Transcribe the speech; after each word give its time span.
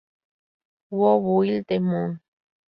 Who 0.89 1.43
Built 1.43 1.67
the 1.67 1.77
Moon? 1.77 2.21